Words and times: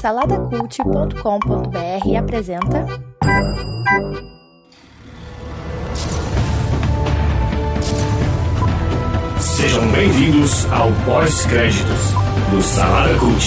Saladacult.com.br 0.00 2.16
apresenta. 2.18 2.84
Sejam 9.40 9.86
bem-vindos 9.92 10.66
ao 10.72 10.90
pós-créditos 11.04 12.12
do 12.50 12.60
Salada 12.60 13.16
Cult. 13.20 13.46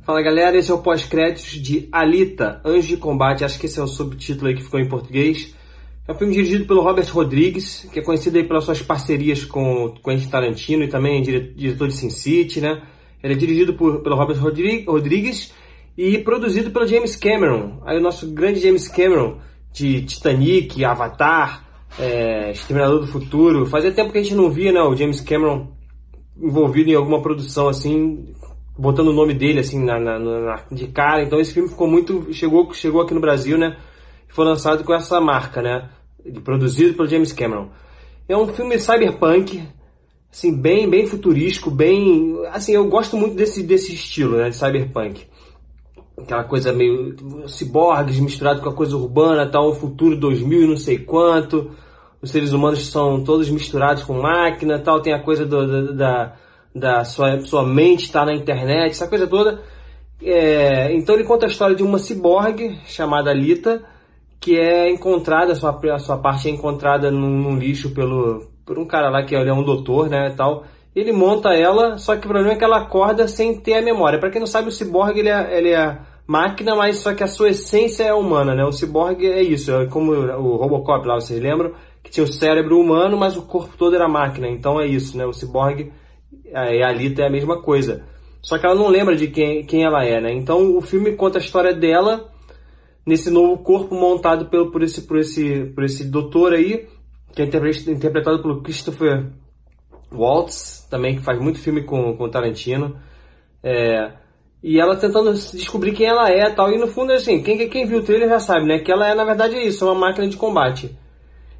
Fala 0.00 0.22
galera, 0.22 0.56
esse 0.56 0.70
é 0.70 0.74
o 0.74 0.78
pós-créditos 0.78 1.60
de 1.60 1.90
Alita, 1.92 2.62
Anjo 2.64 2.88
de 2.88 2.96
Combate, 2.96 3.44
acho 3.44 3.58
que 3.58 3.66
esse 3.66 3.78
é 3.78 3.82
o 3.82 3.86
subtítulo 3.86 4.48
aí 4.48 4.54
que 4.54 4.62
ficou 4.62 4.80
em 4.80 4.88
português. 4.88 5.54
É 6.08 6.12
um 6.12 6.14
filme 6.14 6.34
dirigido 6.34 6.64
pelo 6.64 6.82
Robert 6.82 7.06
Rodrigues, 7.12 7.88
que 7.92 8.00
é 8.00 8.02
conhecido 8.02 8.36
aí 8.36 8.44
pelas 8.44 8.64
suas 8.64 8.82
parcerias 8.82 9.44
com 9.44 9.94
Quentin 10.02 10.28
Tarantino 10.28 10.82
e 10.82 10.88
também 10.88 11.18
é 11.18 11.20
diretor 11.20 11.88
de 11.88 11.94
Sin 11.94 12.10
City, 12.10 12.60
né? 12.60 12.82
Ele 13.22 13.34
é 13.34 13.36
dirigido 13.36 13.74
por, 13.74 14.00
pelo 14.00 14.16
Robert 14.16 14.38
Rodrigues 14.40 15.52
e 15.96 16.18
produzido 16.18 16.70
pelo 16.70 16.86
James 16.86 17.14
Cameron. 17.16 17.80
Aí 17.84 17.98
o 17.98 18.00
nosso 18.00 18.26
grande 18.32 18.60
James 18.60 18.88
Cameron 18.88 19.38
de 19.72 20.02
Titanic, 20.02 20.84
Avatar, 20.84 21.68
é, 21.98 22.50
Exterminador 22.50 23.00
do 23.00 23.06
Futuro. 23.06 23.66
Fazia 23.66 23.92
tempo 23.92 24.10
que 24.10 24.18
a 24.18 24.22
gente 24.22 24.34
não 24.34 24.50
via, 24.50 24.72
né, 24.72 24.80
o 24.80 24.96
James 24.96 25.20
Cameron 25.20 25.68
envolvido 26.40 26.90
em 26.90 26.94
alguma 26.94 27.20
produção 27.20 27.68
assim, 27.68 28.34
botando 28.78 29.08
o 29.08 29.12
nome 29.12 29.34
dele 29.34 29.60
assim 29.60 29.84
na, 29.84 30.00
na, 30.00 30.18
na, 30.18 30.64
de 30.72 30.86
cara. 30.88 31.22
Então 31.22 31.38
esse 31.38 31.52
filme 31.52 31.68
ficou 31.68 31.86
muito 31.86 32.32
chegou 32.32 32.72
chegou 32.72 33.02
aqui 33.02 33.12
no 33.12 33.20
Brasil, 33.20 33.58
né? 33.58 33.76
Foi 34.30 34.44
lançado 34.44 34.84
com 34.84 34.94
essa 34.94 35.20
marca, 35.20 35.60
né? 35.60 35.88
produzido 36.42 36.94
pelo 36.94 37.08
James 37.08 37.32
Cameron. 37.32 37.68
É 38.28 38.36
um 38.36 38.48
filme 38.48 38.78
cyberpunk, 38.78 39.62
assim, 40.32 40.54
bem, 40.54 40.88
bem 40.88 41.06
futurístico, 41.06 41.70
bem, 41.70 42.38
assim, 42.52 42.72
eu 42.72 42.86
gosto 42.88 43.16
muito 43.16 43.34
desse, 43.34 43.62
desse 43.62 43.94
estilo, 43.94 44.36
né, 44.36 44.50
de 44.50 44.56
cyberpunk. 44.56 45.26
Aquela 46.18 46.44
coisa 46.44 46.72
meio 46.72 47.48
ciborgues 47.48 48.20
misturado 48.20 48.60
com 48.60 48.68
a 48.68 48.74
coisa 48.74 48.96
urbana, 48.96 49.50
tal, 49.50 49.70
o 49.70 49.74
futuro 49.74 50.16
2000 50.16 50.62
e 50.62 50.66
não 50.66 50.76
sei 50.76 50.98
quanto. 50.98 51.70
Os 52.20 52.30
seres 52.30 52.52
humanos 52.52 52.86
são 52.86 53.24
todos 53.24 53.48
misturados 53.48 54.02
com 54.02 54.20
máquina, 54.20 54.78
tal, 54.78 55.00
tem 55.00 55.14
a 55.14 55.22
coisa 55.22 55.46
do, 55.46 55.94
da, 55.94 56.36
da 56.74 57.04
sua, 57.04 57.40
sua 57.40 57.64
mente 57.64 58.04
estar 58.04 58.20
tá 58.20 58.26
na 58.26 58.34
internet, 58.34 58.90
essa 58.90 59.08
coisa 59.08 59.26
toda. 59.26 59.62
É, 60.22 60.92
então 60.92 61.14
ele 61.14 61.24
conta 61.24 61.46
a 61.46 61.48
história 61.48 61.74
de 61.74 61.82
uma 61.82 61.98
ciborgue 61.98 62.78
chamada 62.86 63.32
Lita, 63.32 63.82
que 64.40 64.58
é 64.58 64.90
encontrada, 64.90 65.52
a 65.52 65.54
sua, 65.54 65.78
a 65.94 65.98
sua 65.98 66.16
parte 66.16 66.48
é 66.48 66.50
encontrada 66.50 67.10
num, 67.10 67.28
num, 67.28 67.58
lixo 67.58 67.90
pelo, 67.90 68.48
por 68.64 68.78
um 68.78 68.86
cara 68.86 69.10
lá 69.10 69.22
que 69.22 69.36
é 69.36 69.52
um 69.52 69.62
doutor, 69.62 70.08
né, 70.08 70.32
tal. 70.34 70.64
Ele 70.96 71.12
monta 71.12 71.50
ela, 71.50 71.98
só 71.98 72.16
que 72.16 72.26
o 72.26 72.28
problema 72.28 72.54
é 72.54 72.56
que 72.56 72.64
ela 72.64 72.78
acorda 72.78 73.28
sem 73.28 73.60
ter 73.60 73.74
a 73.74 73.82
memória. 73.82 74.18
Para 74.18 74.30
quem 74.30 74.40
não 74.40 74.46
sabe, 74.46 74.68
o 74.68 74.72
ciborgue 74.72 75.20
ele 75.20 75.28
é, 75.28 75.58
ele 75.58 75.70
é 75.70 75.98
máquina, 76.26 76.74
mas 76.74 76.98
só 76.98 77.14
que 77.14 77.22
a 77.22 77.28
sua 77.28 77.50
essência 77.50 78.04
é 78.04 78.14
humana, 78.14 78.54
né? 78.54 78.64
O 78.64 78.72
ciborgue 78.72 79.26
é 79.26 79.42
isso, 79.42 79.72
é 79.72 79.86
como 79.86 80.12
o 80.12 80.56
Robocop 80.56 81.06
lá, 81.06 81.14
vocês 81.16 81.40
lembram? 81.40 81.72
Que 82.02 82.10
tinha 82.10 82.24
o 82.24 82.32
cérebro 82.32 82.80
humano, 82.80 83.16
mas 83.16 83.36
o 83.36 83.42
corpo 83.42 83.76
todo 83.76 83.94
era 83.94 84.08
máquina. 84.08 84.48
Então 84.48 84.80
é 84.80 84.86
isso, 84.86 85.16
né? 85.16 85.26
O 85.26 85.34
ciborgue 85.34 85.92
e 86.46 86.82
a 86.82 86.88
Alita 86.88 87.22
é 87.22 87.26
a 87.26 87.30
mesma 87.30 87.60
coisa. 87.60 88.04
Só 88.42 88.58
que 88.58 88.64
ela 88.64 88.74
não 88.74 88.88
lembra 88.88 89.14
de 89.14 89.28
quem, 89.28 89.64
quem 89.64 89.84
ela 89.84 90.02
é, 90.04 90.20
né? 90.20 90.32
Então 90.32 90.76
o 90.76 90.80
filme 90.80 91.12
conta 91.12 91.38
a 91.38 91.42
história 91.42 91.74
dela 91.74 92.29
nesse 93.10 93.28
novo 93.28 93.58
corpo 93.58 93.94
montado 93.94 94.46
pelo, 94.46 94.70
por, 94.70 94.82
esse, 94.82 95.02
por, 95.02 95.18
esse, 95.18 95.66
por 95.74 95.82
esse 95.82 96.04
doutor 96.04 96.52
aí, 96.52 96.86
que 97.34 97.42
é 97.42 97.44
interpretado 97.44 98.40
pelo 98.40 98.62
Christopher 98.62 99.26
Waltz, 100.12 100.86
também 100.88 101.16
que 101.16 101.22
faz 101.22 101.40
muito 101.40 101.58
filme 101.58 101.82
com, 101.82 102.16
com 102.16 102.30
Tarantino. 102.30 102.96
É, 103.62 104.12
e 104.62 104.78
ela 104.78 104.96
tentando 104.96 105.32
descobrir 105.32 105.92
quem 105.92 106.06
ela 106.06 106.30
é 106.30 106.48
tal. 106.50 106.70
E 106.70 106.78
no 106.78 106.86
fundo, 106.86 107.12
assim, 107.12 107.42
quem, 107.42 107.68
quem 107.68 107.84
viu 107.84 107.98
o 107.98 108.02
trailer 108.02 108.28
já 108.28 108.38
sabe, 108.38 108.66
né? 108.66 108.78
Que 108.78 108.92
ela 108.92 109.08
é, 109.08 109.14
na 109.14 109.24
verdade, 109.24 109.56
é 109.56 109.66
isso, 109.66 109.84
uma 109.84 109.94
máquina 109.94 110.28
de 110.28 110.36
combate. 110.36 110.96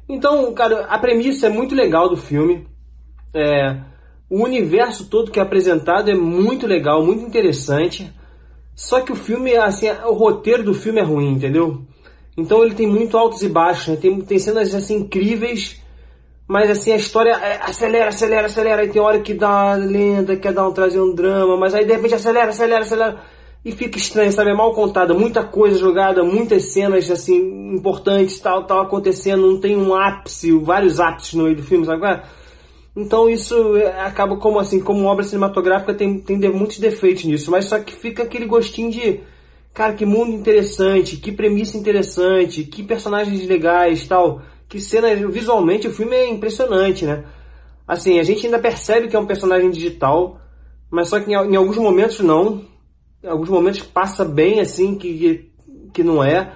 Então, 0.07 0.53
cara, 0.53 0.85
a 0.85 0.97
premissa 0.97 1.47
é 1.47 1.49
muito 1.49 1.75
legal 1.75 2.07
do 2.07 2.15
filme. 2.15 2.65
É, 3.33 3.77
o 4.29 4.41
universo 4.43 5.09
todo 5.09 5.31
que 5.31 5.39
é 5.39 5.43
apresentado 5.43 6.09
é 6.09 6.15
muito 6.15 6.65
legal, 6.65 7.05
muito 7.05 7.25
interessante. 7.25 8.09
Só 8.81 8.99
que 9.01 9.11
o 9.11 9.15
filme, 9.15 9.55
assim, 9.55 9.87
o 10.07 10.13
roteiro 10.13 10.63
do 10.63 10.73
filme 10.73 10.99
é 10.99 11.03
ruim, 11.03 11.33
entendeu? 11.33 11.83
Então 12.35 12.63
ele 12.63 12.73
tem 12.73 12.87
muito 12.87 13.15
altos 13.15 13.43
e 13.43 13.47
baixos, 13.47 13.89
né? 13.89 13.95
tem, 13.95 14.19
tem 14.21 14.39
cenas 14.39 14.73
assim 14.73 15.01
incríveis, 15.01 15.79
mas 16.47 16.67
assim 16.67 16.91
a 16.91 16.95
história 16.95 17.29
é, 17.29 17.61
acelera, 17.61 18.09
acelera, 18.09 18.47
acelera, 18.47 18.83
e 18.83 18.89
tem 18.89 18.99
hora 18.99 19.19
que 19.19 19.35
dá 19.35 19.75
lenda, 19.75 20.35
quer 20.35 20.51
dar 20.51 20.67
um, 20.67 20.71
trazer 20.71 20.99
um 20.99 21.13
drama, 21.13 21.55
mas 21.57 21.75
aí 21.75 21.85
de 21.85 21.93
repente 21.93 22.15
acelera, 22.15 22.49
acelera, 22.49 22.81
acelera, 22.81 23.19
e 23.63 23.71
fica 23.71 23.99
estranho, 23.99 24.31
sabe? 24.31 24.49
É 24.49 24.53
mal 24.55 24.73
contada, 24.73 25.13
muita 25.13 25.43
coisa 25.43 25.77
jogada, 25.77 26.23
muitas 26.23 26.73
cenas 26.73 27.11
assim 27.11 27.75
importantes, 27.75 28.39
tal, 28.39 28.65
tal 28.65 28.81
acontecendo, 28.81 29.45
não 29.45 29.59
tem 29.59 29.77
um 29.77 29.93
ápice, 29.93 30.51
vários 30.57 30.99
ápices 30.99 31.35
no 31.35 31.43
meio 31.43 31.55
do 31.55 31.63
filme, 31.63 31.85
sabe? 31.85 32.23
Então 32.95 33.29
isso 33.29 33.77
é, 33.77 34.01
acaba 34.01 34.35
como 34.37 34.59
assim, 34.59 34.79
como 34.79 35.05
obra 35.05 35.23
cinematográfica 35.23 35.93
tem, 35.93 36.19
tem 36.19 36.37
muitos 36.51 36.77
defeitos 36.77 37.23
nisso, 37.23 37.49
mas 37.49 37.65
só 37.65 37.79
que 37.79 37.95
fica 37.95 38.23
aquele 38.23 38.45
gostinho 38.45 38.91
de, 38.91 39.21
cara, 39.73 39.93
que 39.93 40.05
mundo 40.05 40.31
interessante, 40.31 41.17
que 41.17 41.31
premissa 41.31 41.77
interessante, 41.77 42.63
que 42.63 42.83
personagens 42.83 43.47
legais, 43.47 44.05
tal, 44.05 44.41
que 44.67 44.79
cena, 44.79 45.13
visualmente 45.15 45.87
o 45.87 45.93
filme 45.93 46.15
é 46.15 46.27
impressionante, 46.27 47.05
né? 47.05 47.23
Assim, 47.87 48.19
a 48.19 48.23
gente 48.23 48.45
ainda 48.45 48.59
percebe 48.59 49.07
que 49.07 49.15
é 49.15 49.19
um 49.19 49.25
personagem 49.25 49.69
digital, 49.69 50.39
mas 50.89 51.07
só 51.07 51.19
que 51.19 51.31
em, 51.31 51.33
em 51.33 51.55
alguns 51.55 51.77
momentos 51.77 52.19
não, 52.19 52.65
em 53.23 53.27
alguns 53.27 53.49
momentos 53.49 53.81
passa 53.81 54.25
bem 54.25 54.59
assim 54.59 54.95
que, 54.95 55.49
que, 55.93 56.03
não 56.03 56.23
é, 56.23 56.53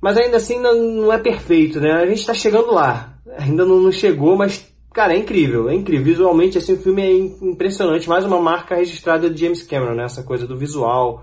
mas 0.00 0.16
ainda 0.16 0.36
assim 0.36 0.60
não, 0.60 0.74
não 0.74 1.12
é 1.12 1.18
perfeito, 1.18 1.80
né? 1.80 1.92
A 1.92 2.06
gente 2.06 2.20
está 2.20 2.34
chegando 2.34 2.72
lá, 2.72 3.18
ainda 3.36 3.64
não, 3.64 3.80
não 3.80 3.92
chegou, 3.92 4.36
mas 4.36 4.64
Cara, 4.96 5.12
é 5.12 5.18
incrível, 5.18 5.68
é 5.68 5.74
incrível. 5.74 6.06
Visualmente, 6.06 6.56
assim, 6.56 6.72
o 6.72 6.78
filme 6.78 7.02
é 7.02 7.12
impressionante. 7.44 8.08
Mais 8.08 8.24
uma 8.24 8.40
marca 8.40 8.76
registrada 8.76 9.28
de 9.28 9.38
James 9.38 9.62
Cameron, 9.62 9.94
né? 9.94 10.04
Essa 10.04 10.22
coisa 10.22 10.46
do 10.46 10.56
visual. 10.56 11.22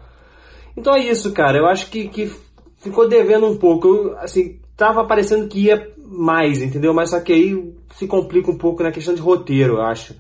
Então 0.78 0.94
é 0.94 1.00
isso, 1.00 1.34
cara. 1.34 1.58
Eu 1.58 1.66
acho 1.66 1.90
que, 1.90 2.08
que 2.08 2.32
ficou 2.78 3.10
devendo 3.10 3.48
um 3.48 3.58
pouco. 3.58 3.88
Eu, 3.88 4.20
assim, 4.20 4.60
tava 4.78 5.04
parecendo 5.06 5.48
que 5.48 5.62
ia 5.62 5.92
mais, 5.98 6.62
entendeu? 6.62 6.94
Mas 6.94 7.10
só 7.10 7.20
que 7.20 7.34
aí 7.34 7.74
se 7.96 8.06
complica 8.06 8.52
um 8.52 8.60
pouco 8.60 8.84
na 8.84 8.92
questão 8.92 9.16
de 9.16 9.22
roteiro, 9.22 9.78
eu 9.78 9.82
acho 9.82 10.14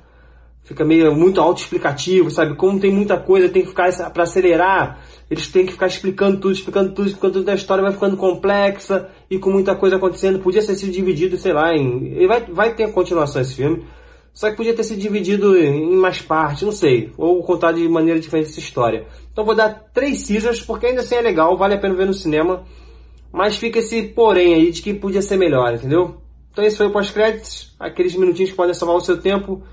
fica 0.64 0.86
meio 0.86 1.14
muito 1.14 1.42
autoexplicativo, 1.42 2.32
sabe? 2.32 2.56
Como 2.56 2.80
tem 2.80 2.92
muita 2.92 3.18
coisa, 3.18 3.50
tem 3.50 3.64
que 3.64 3.70
ficar 3.70 3.92
para 4.12 4.24
acelerar, 4.24 5.02
eles 5.30 5.48
têm 5.48 5.66
que 5.66 5.74
ficar 5.74 5.88
explicando 5.88 6.40
tudo, 6.40 6.54
explicando 6.54 6.94
tudo, 6.94 7.08
explicando 7.08 7.34
tudo, 7.40 7.50
a 7.50 7.56
história 7.56 7.84
vai 7.84 7.92
ficando 7.92 8.16
complexa 8.16 9.10
e 9.30 9.38
com 9.38 9.52
muita 9.52 9.76
coisa 9.76 9.98
acontecendo. 9.98 10.40
Podia 10.40 10.62
ser 10.62 10.76
sido 10.76 10.92
dividido, 10.92 11.38
sei 11.38 11.54
lá, 11.54 11.76
em. 11.76 12.26
Vai, 12.28 12.46
vai 12.46 12.74
ter 12.74 12.92
continuação 12.92 13.42
esse 13.42 13.56
filme. 13.56 13.86
Só 14.34 14.50
que 14.50 14.58
podia 14.58 14.74
ter 14.74 14.84
sido 14.84 15.00
dividido 15.00 15.56
em 15.56 15.96
mais 15.96 16.20
partes, 16.20 16.64
não 16.64 16.72
sei. 16.72 17.12
Ou 17.18 17.44
contar 17.44 17.72
de 17.72 17.88
maneira 17.88 18.20
diferente 18.20 18.50
essa 18.50 18.60
história. 18.60 19.06
Então 19.32 19.46
vou 19.46 19.54
dar 19.54 19.92
três 19.94 20.22
scissors, 20.22 20.62
porque 20.62 20.88
ainda 20.88 21.02
assim 21.02 21.16
é 21.16 21.22
legal, 21.22 21.56
vale 21.56 21.76
a 21.76 21.78
pena 21.78 21.94
ver 21.94 22.08
no 22.08 22.14
cinema. 22.14 22.64
Mas 23.32 23.58
fica 23.58 23.80
esse 23.80 24.02
porém 24.02 24.56
aí 24.56 24.72
de 24.72 24.82
que 24.82 24.94
podia 24.94 25.22
ser 25.22 25.38
melhor, 25.38 25.76
entendeu? 25.76 26.18
Então 26.52 26.64
esse 26.64 26.78
foi 26.78 26.88
o 26.88 26.92
pós-créditos, 26.92 27.76
aqueles 27.80 28.16
minutinhos 28.16 28.52
que 28.52 28.56
podem 28.56 28.74
salvar 28.74 28.96
o 28.96 29.02
seu 29.02 29.20
tempo 29.20 29.64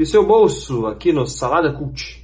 e 0.00 0.02
o 0.02 0.06
seu 0.06 0.26
bolso 0.26 0.86
aqui 0.86 1.12
no 1.12 1.26
Salada 1.26 1.70
Cult. 1.74 2.19